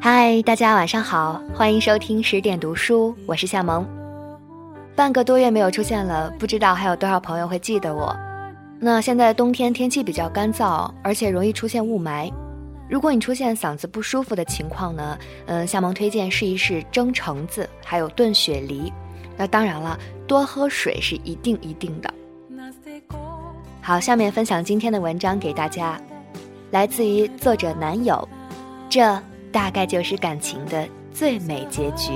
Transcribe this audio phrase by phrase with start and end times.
[0.00, 3.86] 嗨，大家晚上好，欢迎收听十点读书，我是夏萌。
[4.96, 8.12] 半个多月没有出现了，不知道还有多少朋友会记得我。
[8.80, 12.28] 那现在冬天天气比较干燥，而且容易出现雾霾。
[12.90, 15.16] 如果你出现嗓子不舒服的情况呢，
[15.46, 18.92] 嗯，夏萌推荐试一试蒸橙子，还有炖雪梨。
[19.36, 19.96] 那当然了，
[20.26, 22.12] 多喝水是一定一定的。
[23.80, 25.98] 好，下面分享今天的文章给大家，
[26.70, 28.28] 来自于作者男友。
[28.88, 29.20] 这
[29.52, 32.12] 大概就是感情的最美结局。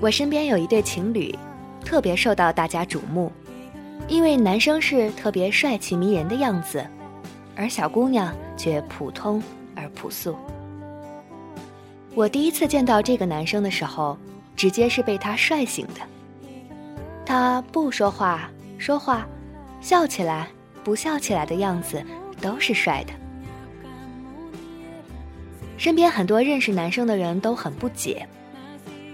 [0.00, 1.36] 我身边有一对情侣，
[1.84, 3.30] 特别受到大家瞩目。
[4.06, 6.82] 因为男生是特别帅气迷人的样子，
[7.54, 9.42] 而小姑娘却普通
[9.74, 10.34] 而朴素。
[12.14, 14.16] 我第一次见到这个男生的时候，
[14.56, 16.00] 直接是被他帅醒的。
[17.26, 19.26] 他不说话，说话，
[19.80, 20.48] 笑起来，
[20.84, 22.04] 不笑起来的样子，
[22.40, 23.12] 都是帅的。
[25.76, 28.26] 身边很多认识男生的人都很不解，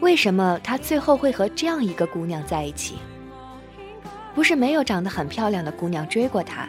[0.01, 2.97] 为什么他最后会和这样一个姑娘在一起？
[4.35, 6.69] 不是没有长得很漂亮的姑娘追过他，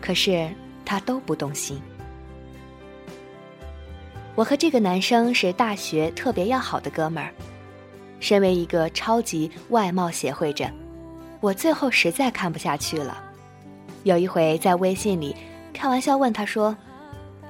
[0.00, 0.48] 可是
[0.84, 1.80] 他都不动心。
[4.34, 7.34] 我和这个男生是大学特别要好的哥们儿，
[8.20, 10.64] 身为一个超级外貌协会者，
[11.40, 13.22] 我最后实在看不下去了。
[14.04, 15.34] 有一回在微信里
[15.72, 16.76] 开玩笑问他说：“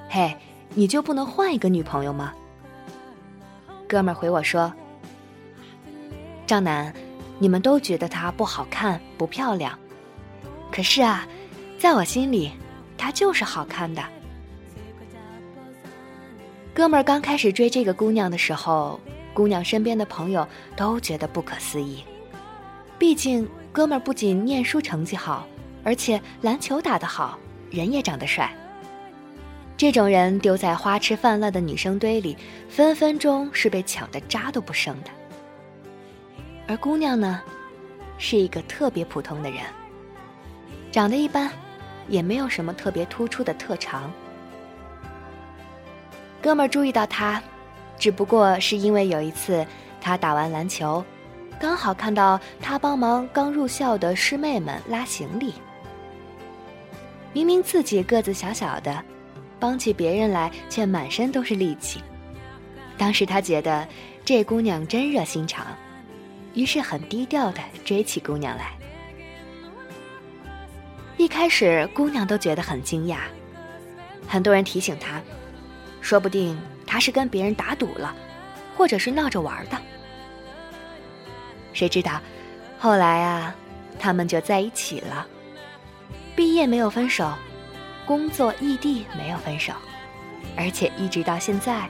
[0.09, 0.37] 嘿，
[0.75, 2.33] 你就不能换一个女朋友吗？”
[3.89, 4.73] 哥们儿回我说
[6.47, 6.93] ：“张楠。”
[7.41, 9.79] 你们都觉得她不好看、不漂亮，
[10.73, 11.25] 可是啊，
[11.79, 12.51] 在我心里，
[12.97, 14.03] 她就是好看的。
[16.75, 18.99] 哥们儿刚开始追这个姑娘的时候，
[19.33, 22.03] 姑娘身边的朋友都觉得不可思议。
[22.99, 25.47] 毕竟，哥们儿不仅念书成绩好，
[25.85, 27.39] 而且篮球打得好，
[27.71, 28.53] 人也长得帅。
[29.77, 32.37] 这种人丢在花痴泛滥的女生堆里，
[32.69, 35.11] 分分钟是被抢的渣都不剩的。
[36.67, 37.41] 而姑娘呢，
[38.19, 39.61] 是一个特别普通的人，
[40.91, 41.49] 长得一般，
[42.09, 44.11] 也没有什么特别突出的特长。
[46.43, 47.41] 哥们儿注意到她，
[47.99, 49.65] 只不过是因为有一次
[50.01, 51.05] 他打完篮球，
[51.61, 55.55] 刚好看到他帮忙刚入校的师妹们拉行李。
[57.33, 59.05] 明明自己个子小小的，
[59.59, 62.01] 帮起别人来却满身都是力气。
[62.97, 63.87] 当时他觉得
[64.25, 65.67] 这姑娘真热心肠。
[66.55, 68.73] 于是很低调的追起姑娘来。
[71.17, 73.19] 一开始，姑娘都觉得很惊讶，
[74.27, 75.21] 很多人提醒她，
[76.01, 78.15] 说不定他是跟别人打赌了，
[78.77, 79.79] 或者是闹着玩的。
[81.79, 82.21] 谁知道，
[82.77, 83.55] 后来啊，
[84.01, 85.25] 他们就在一起了，
[86.35, 87.33] 毕业没有分手，
[88.05, 89.73] 工作异地没有分手，
[90.57, 91.89] 而且一直到现在，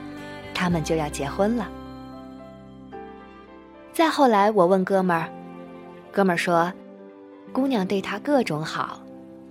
[0.53, 1.67] 他们就要结婚了。
[3.91, 5.27] 再后来，我问哥们儿，
[6.11, 6.71] 哥们儿说，
[7.51, 9.01] 姑娘对他各种好，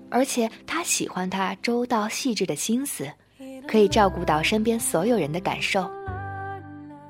[0.09, 3.10] 而且他喜欢她周到细致的心思，
[3.66, 5.91] 可以照顾到身边所有人的感受。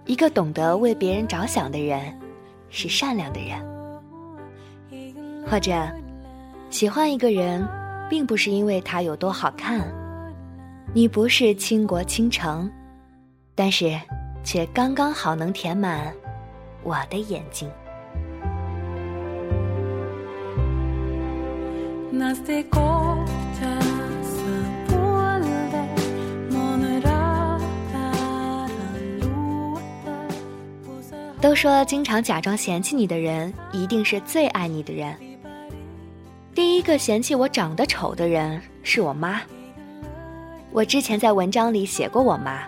[0.07, 2.19] 一个懂得为别人着想的人，
[2.71, 3.59] 是善良的人。
[5.47, 5.73] 或者，
[6.71, 7.67] 喜欢一个人，
[8.11, 9.87] 并不是因为他有多好看，
[10.93, 12.71] 你不是倾国倾城，
[13.55, 13.99] 但是，
[14.45, 16.13] 却刚刚好能填满。
[16.83, 17.71] 我的眼睛。
[31.41, 35.17] 都说经常假装嫌弃你的人，一定是最爱你的人。
[36.53, 39.41] 第一个嫌弃我长得丑的人是我妈。
[40.73, 42.63] 我之前在文章里写过我妈。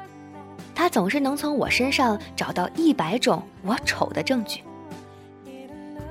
[0.73, 4.61] 她总是能从我身上找到一百种我丑的证据。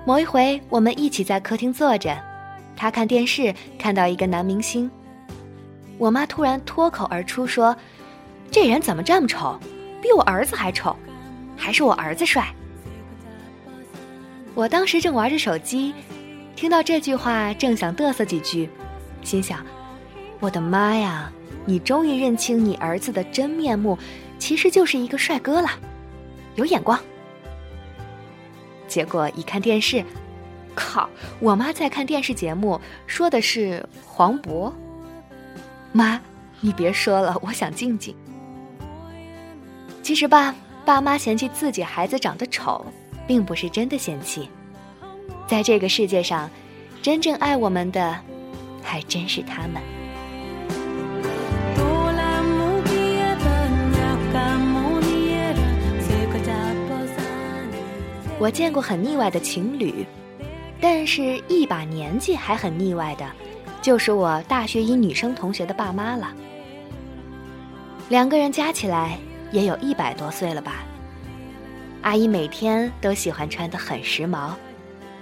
[0.05, 2.15] 某一回，我们一起在客厅坐着，
[2.75, 4.91] 他看电视看到一个男明星，
[5.97, 7.75] 我妈突然脱口而出说
[8.51, 9.57] ：“这人怎么这么丑？
[10.01, 10.95] 比我儿子还丑，
[11.59, 12.51] 还是我儿子帅。”
[14.55, 15.93] 我当时正玩着手机，
[16.55, 18.67] 听到这句话，正想嘚瑟几句，
[19.21, 19.63] 心想
[20.41, 21.31] ：“我的妈呀，
[21.65, 23.97] 你终于认清你儿子的真面目！”
[24.39, 25.69] 其实就是一个帅哥了，
[26.55, 26.97] 有眼光。
[28.87, 30.03] 结果一看电视，
[30.73, 31.09] 靠！
[31.41, 34.71] 我妈在看电视节目，说的是黄渤。
[35.91, 36.21] 妈，
[36.61, 38.15] 你别说了，我想静静。
[40.01, 40.55] 其实吧，
[40.85, 42.85] 爸妈嫌弃自己孩子长得丑，
[43.27, 44.49] 并不是真的嫌弃。
[45.47, 46.49] 在这个世界上，
[47.01, 48.15] 真正爱我们的，
[48.81, 49.81] 还真是他们。
[58.41, 60.05] 我见过很腻歪的情侣，
[60.79, 63.29] 但是一把年纪还很腻歪的，
[63.81, 66.33] 就是我大学一女生同学的爸妈了。
[68.07, 69.19] 两个人加起来
[69.51, 70.83] 也有一百多岁了吧。
[72.01, 74.53] 阿姨每天都喜欢穿得很时髦，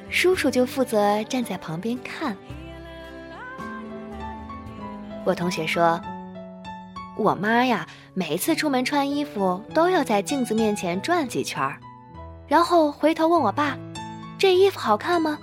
[0.09, 2.35] 叔叔就负责站在旁边看。
[5.25, 6.00] 我同学说，
[7.18, 11.77] 我妈呀，每次出门穿衣服都要在镜子面前转几圈儿。
[12.47, 13.77] 然后回头问我爸
[14.39, 15.38] ：“这衣服好看吗？”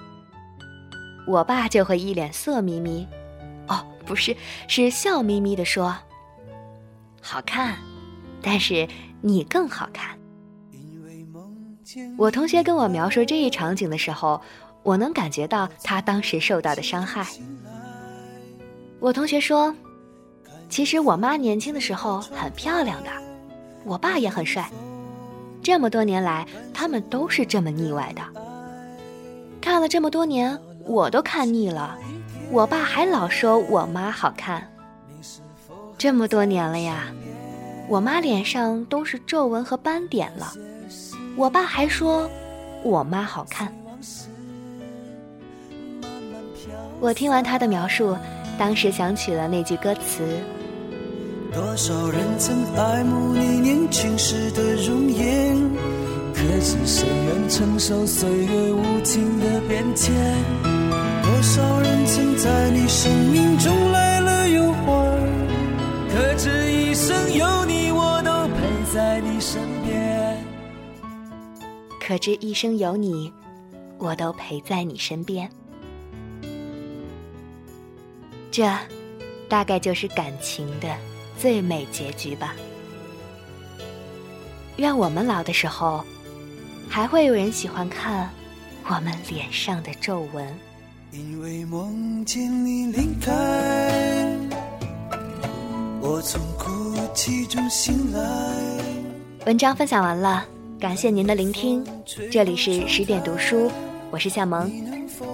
[1.26, 3.06] 我爸就会一脸色眯眯，
[3.66, 4.36] 哦，不是，
[4.68, 5.94] 是笑眯眯的说
[7.20, 7.76] ：“好看，
[8.44, 8.86] 但是
[9.22, 10.16] 你更好看。”
[12.18, 14.40] 我同学跟我描述这一场景的时候，
[14.82, 17.26] 我能感觉到他当时受到的伤害。
[19.00, 19.74] 我同学说
[20.68, 23.10] ：“其实我妈年轻的时候很漂亮的，
[23.84, 24.68] 我爸也很帅。”
[25.62, 28.22] 这么多年来，他们都是这么腻歪的。
[29.60, 31.98] 看了这么多年，我都看腻了。
[32.50, 34.70] 我爸还老说我妈好看。
[35.96, 37.06] 这么多年了呀，
[37.88, 40.52] 我妈脸上都是皱纹和斑点了。
[41.36, 42.28] 我爸还说
[42.82, 43.72] 我妈好看。
[47.00, 48.16] 我听完他的描述，
[48.58, 50.22] 当时想起了那句歌词。
[51.52, 55.56] 多少人曾爱慕你年轻时的容颜，
[56.32, 60.14] 可是谁愿承受岁月无情的变迁？
[61.22, 64.03] 多少人曾在你生命中来
[72.06, 73.32] 可知一生有你，
[73.96, 75.50] 我都陪在你身边。
[78.50, 78.70] 这，
[79.48, 80.94] 大概就是感情的。
[81.38, 82.54] 最美结局吧。
[84.76, 86.04] 愿我们老的时候，
[86.90, 88.30] 还会有人喜欢看
[88.84, 90.46] 我们脸上的皱纹。
[91.10, 94.38] 因为梦见你离开，
[96.02, 98.20] 我从哭泣中醒来。
[99.46, 100.46] 文章分享完了，
[100.84, 101.82] 感谢您的聆听。
[102.30, 103.70] 这里是十点读书，
[104.10, 104.70] 我是夏萌。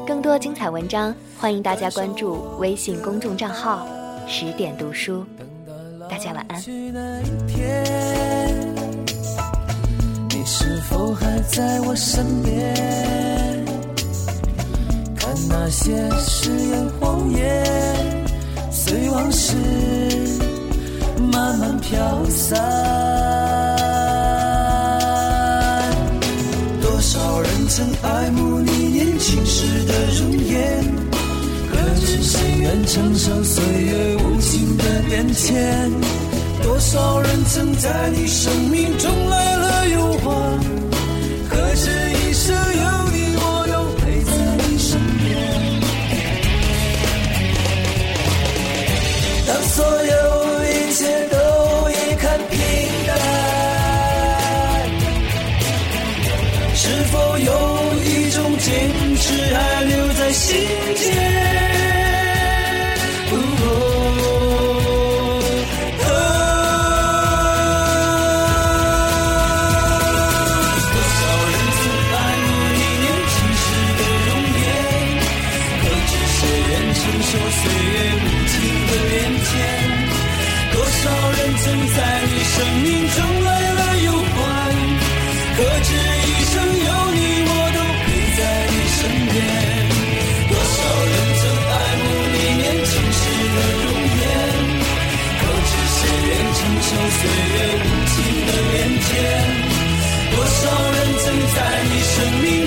[0.07, 3.85] 更多精彩文章，欢迎大家关注微信公众账号
[4.29, 5.27] “十点读书”。
[6.09, 6.63] 大家晚安。
[10.29, 12.73] 你是否还在我身边？
[15.17, 18.25] 看那些誓言谎言，
[18.71, 19.57] 随往事
[21.33, 23.30] 慢慢飘散。
[27.81, 30.85] 曾爱慕你年轻时的容颜？
[31.71, 35.91] 可知谁愿承受岁月无情的变迁？
[36.63, 40.80] 多少人曾在你生命中来了又还？
[60.51, 60.59] 心
[60.97, 61.07] 间。
[63.31, 63.35] 哦，
[70.91, 73.63] 多少人曾爱慕你年轻时
[73.95, 74.63] 的容颜，
[75.81, 78.53] 可知谁愿承受岁月无情
[78.89, 79.13] 的变
[79.47, 79.53] 迁？
[80.73, 84.37] 多少人曾在你生命中来了又还，
[85.57, 85.89] 可知？
[97.21, 98.75] 岁月无情的变
[99.05, 99.13] 迁
[100.33, 100.61] 多少
[100.91, 101.25] 人曾
[101.55, 102.67] 在你生命